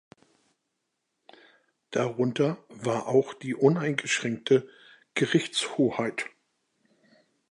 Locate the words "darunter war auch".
1.91-3.35